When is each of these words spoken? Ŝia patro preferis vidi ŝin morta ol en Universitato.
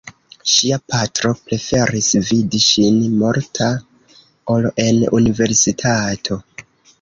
Ŝia 0.51 0.77
patro 0.93 1.33
preferis 1.49 2.07
vidi 2.29 2.61
ŝin 2.69 2.97
morta 3.19 3.69
ol 4.55 4.67
en 4.87 4.99
Universitato. 5.21 6.41